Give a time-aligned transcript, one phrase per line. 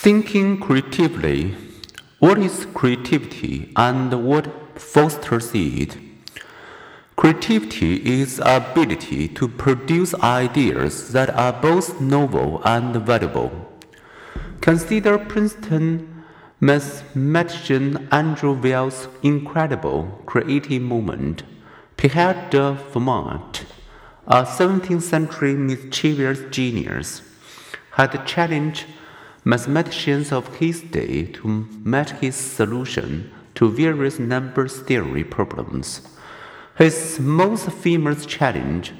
[0.00, 1.56] Thinking creatively.
[2.20, 4.46] What is creativity and what
[4.80, 5.98] fosters it?
[7.16, 13.50] Creativity is ability to produce ideas that are both novel and valuable.
[14.60, 16.24] Consider Princeton
[16.60, 21.42] mathematician Andrew Wiles' incredible creative moment.
[21.96, 23.64] Pierre de Fermat,
[24.28, 27.22] a 17th century mischievous genius,
[27.90, 28.84] had challenged
[29.48, 31.48] mathematicians of his day to
[31.82, 36.02] match his solution to various number theory problems.
[36.76, 38.92] His most famous challenge,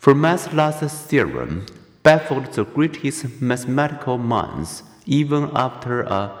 [0.00, 1.66] Fermat's last theorem,
[2.02, 6.32] baffled the greatest mathematical minds even after a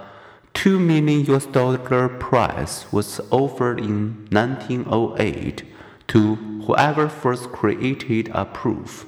[0.54, 5.62] 2 million US dollar prize was offered in 1908
[6.08, 9.04] to whoever first created a proof.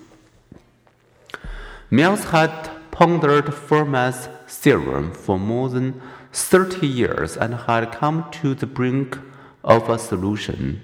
[1.90, 6.02] Wiles had pondered Fermat's theorem for more than
[6.32, 9.16] 30 years and had come to the brink
[9.62, 10.80] of a solution.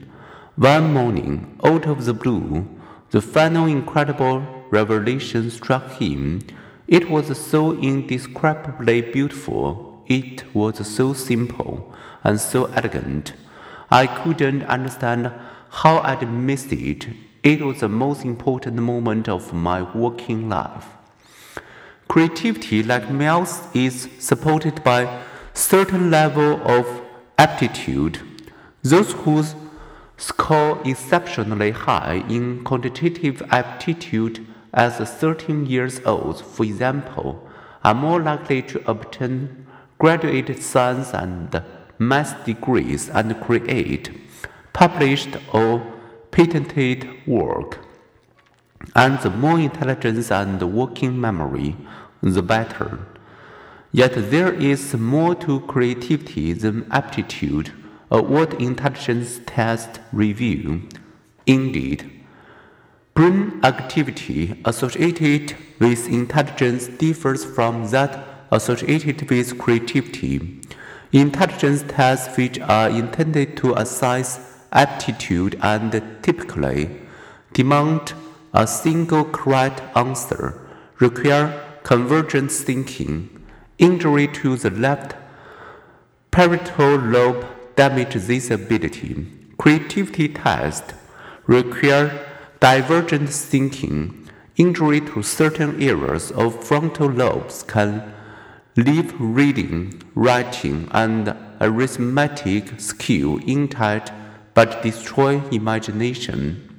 [0.54, 2.68] One morning, out of the blue,
[3.10, 6.42] the final incredible revelation struck him.
[6.86, 11.92] It was so indescribably beautiful, it was so simple
[12.22, 13.32] and so elegant.
[13.90, 15.32] I couldn't understand
[15.68, 17.08] how I'd missed it.
[17.42, 20.86] It was the most important moment of my working life.
[22.08, 27.02] Creativity, like Wiles, is supported by certain level of
[27.38, 28.20] aptitude.
[28.82, 29.42] Those who
[30.16, 37.48] score exceptionally high in quantitative aptitude as 13 years old, for example,
[37.82, 39.66] are more likely to obtain
[39.98, 41.62] graduate science and
[41.98, 44.10] math degrees and create
[44.72, 45.80] published or
[46.30, 47.83] patented work.
[48.94, 51.76] And the more intelligence and working memory
[52.22, 52.98] the better.
[53.92, 57.72] Yet there is more to creativity than aptitude,
[58.10, 60.88] a word intelligence test review.
[61.46, 62.10] Indeed,
[63.14, 70.60] brain activity associated with intelligence differs from that associated with creativity.
[71.12, 75.92] Intelligence tests which are intended to assess aptitude and
[76.22, 76.90] typically
[77.52, 78.14] demand
[78.54, 80.60] a single correct answer
[81.00, 83.28] require convergent thinking,
[83.78, 85.16] injury to the left
[86.30, 87.44] parietal lobe
[87.74, 89.26] damage this ability.
[89.58, 90.94] Creativity tests
[91.46, 92.26] require
[92.60, 94.28] divergent thinking.
[94.56, 98.14] Injury to certain areas of frontal lobes can
[98.76, 104.12] leave reading, writing, and arithmetic skill intact
[104.54, 106.73] but destroy imagination.